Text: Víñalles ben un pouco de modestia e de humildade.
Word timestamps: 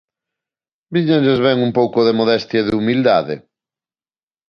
Víñalles 0.93 1.39
ben 1.45 1.57
un 1.67 1.71
pouco 1.79 1.99
de 2.07 2.13
modestia 2.19 2.59
e 2.61 2.65
de 2.67 2.75
humildade. 2.79 3.35